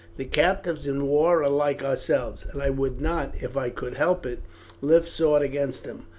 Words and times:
The 0.17 0.25
captives 0.25 0.87
in 0.87 1.05
war 1.07 1.43
are 1.43 1.47
like 1.49 1.83
ourselves, 1.83 2.43
and 2.51 2.59
I 2.59 2.71
would 2.71 2.99
not, 2.99 3.35
if 3.39 3.55
I 3.55 3.69
could 3.69 3.97
help 3.97 4.25
it, 4.25 4.39
lift 4.81 5.07
sword 5.07 5.43
against 5.43 5.83
them. 5.83 6.07